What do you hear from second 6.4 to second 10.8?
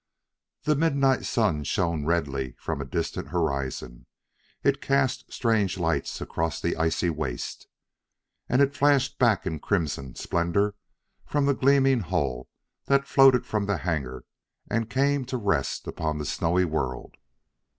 the icy waste. And it flashed back in crimson splendor